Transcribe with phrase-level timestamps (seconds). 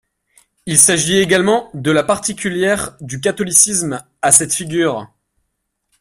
[0.65, 5.13] Il s'agit également de la particulière du catholicisme à cette figure.